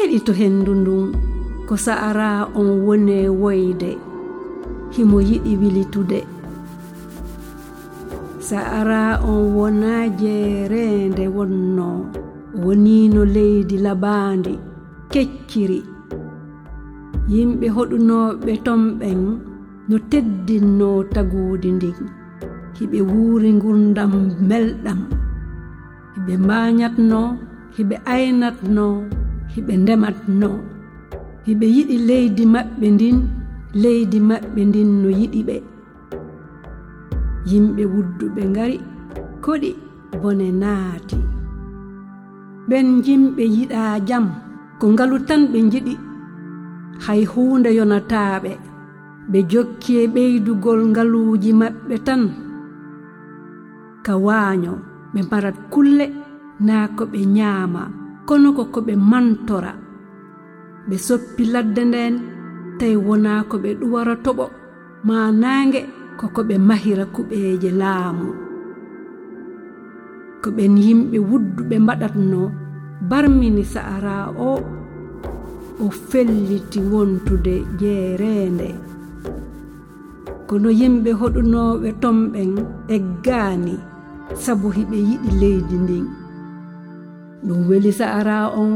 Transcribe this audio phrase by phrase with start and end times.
[0.00, 1.06] heɗito hendu ndun
[1.68, 3.90] ko sa'ara on wone woyde
[4.96, 6.20] himo yiɗi wilitude.
[8.48, 11.88] Sa'ara on wona jeerende wonno
[12.64, 14.54] wonino leydi labandi
[15.12, 15.80] kecciri.
[17.32, 19.20] Yimɓe hoɗunoɓe tomɓen
[19.88, 21.98] no teddinno tagudi ndin
[22.76, 24.12] hiɓe wuuri gurdam
[24.48, 25.00] melɗam
[26.14, 27.20] hiɓe mbañatno
[27.76, 28.86] hiɓe aynatno.
[29.52, 30.48] hiɓe ndematno
[31.46, 33.16] hiɓe yiɗi leydi maɓɓe ndin
[33.82, 35.56] leydi maɓɓe ndin no yiɗi ɓe.
[37.50, 38.76] Yimɓe wudduɓe ngari
[39.44, 39.70] koɗi
[40.20, 41.16] bone naati.
[42.68, 44.24] Ɓen jimɓe yiɗa jam
[44.78, 45.94] ko ngalu tan ɓe jiɗi
[47.04, 48.52] hay huunde yonataaɓe
[49.30, 52.22] ɓe jokki e ɓeydugol ngaluuji maɓɓe tan.
[54.04, 54.72] Ka waaño
[55.12, 56.06] ɓe marat kulle
[56.66, 57.99] naa ko ɓe nyaama.
[58.30, 59.72] kono ko ko ɓe mantora.
[60.88, 62.14] Ɓe soppi ladde nden
[62.78, 64.44] tawi wona ko ɓe ɗuwara toɓo
[65.06, 65.80] ma naange
[66.18, 68.28] koko ɓe mahira kuɓeeje laamu.
[70.42, 72.40] Ko ɓen yimɓe wudduɓe mbaɗatno
[73.10, 74.14] barmini sa'ara
[74.48, 74.50] o
[75.84, 78.68] o felliti wontude jeereende.
[80.48, 82.52] Kono yimɓe hoɗunooɓe tomɓen
[82.94, 83.74] eggaani
[84.42, 86.06] sabu hiɓe yiɗi leydi ndin.
[87.46, 88.72] ɗum weli sa'ara on.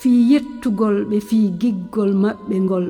[0.00, 2.86] Fii yettugol ɓe fii giggol maɓɓe ngol.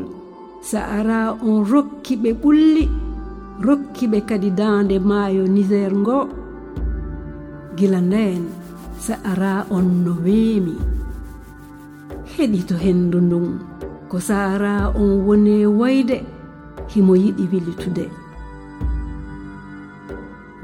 [0.70, 2.84] Sa'ara on rokki ɓe ɓulli
[3.66, 6.18] rokki ɓe kadi daande maayo niger ngo.
[7.76, 8.42] Gila ndeen
[9.06, 10.74] sa'ara on no weemi.
[12.34, 13.46] Heɗi to henndu ndun
[14.08, 16.18] ko sa'ara on woni wayde
[16.88, 18.04] himo yiɗi wilitude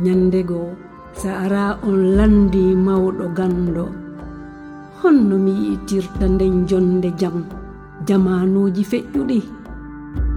[0.03, 0.73] nyandego
[1.21, 3.85] saara on landi mawɗo gando
[5.01, 7.37] honno mi yi'itirta nden jonde jam
[8.07, 9.39] jamanuji feƴƴuɗi.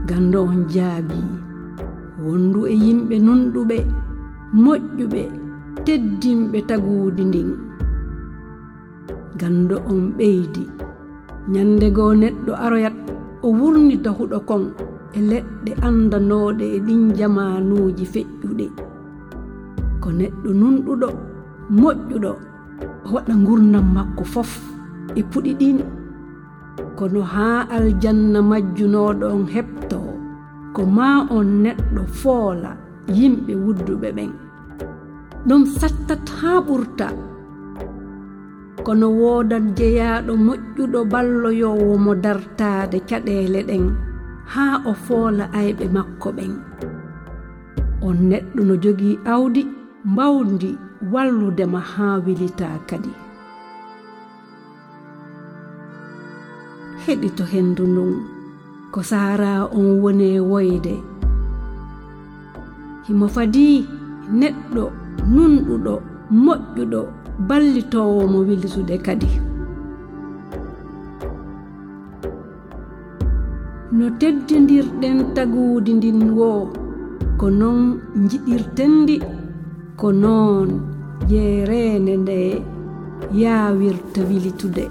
[0.09, 1.19] Gando on jaabi
[2.25, 3.77] wondu e yimɓe nunɗuɓe
[4.63, 5.21] moƴƴuɓe
[5.85, 7.49] teddinɓe tagudi ndin.
[9.39, 10.63] Gando on ɓeydi
[11.51, 11.87] nyannde
[12.21, 12.97] neɗɗo aroyat
[13.45, 14.63] o wurnita huɗo kon
[15.17, 18.65] e leɗɗe andanoɗe e ɗin jamanuji feƴƴuɗe
[20.07, 21.09] ko neɗɗo nunɗuɗo
[21.81, 22.31] moƴƴuɗo
[23.13, 24.51] waɗa gurnam makko fof
[25.19, 25.79] e puɗi ɗin
[26.97, 29.97] kono haa aljanna majjunoɗon heɓto
[30.75, 31.07] ko ma
[31.37, 32.71] on neɗɗo foola
[33.17, 34.31] yimɓe wudduɓe ɓen.
[35.47, 37.07] Ɗum sattat haa ɓurta.
[38.85, 43.83] Kono woodat jeyaaɗo moƴƴuɗo balloyowo mo dartaade caɗeele ɗen
[44.53, 46.53] haa o foola ayɓe makko ɓen.
[48.07, 49.76] On neɗɗo no jogii awdi
[50.07, 50.77] mbawdi
[51.11, 53.09] walludema haa wilita kadi
[57.07, 58.13] heɗi to hendu ndun
[58.91, 60.95] ko saara on woni e woyde.
[63.05, 63.65] Himo fadi
[64.39, 64.83] neɗɗo
[65.33, 65.93] nunɗuɗo
[66.43, 67.01] moƴƴuɗo
[67.47, 69.29] ballitowo mo wilitude kadi.
[73.97, 76.49] No teddidirɗen taguudi ndin wo
[77.39, 77.79] ko non
[78.29, 79.15] jiɗirten ndi.
[79.99, 80.69] ko noon
[81.31, 82.39] yeereende nde
[83.41, 84.85] yaawirta wilitude.